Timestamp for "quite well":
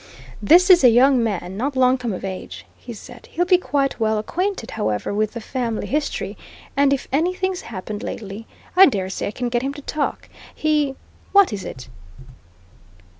3.59-4.17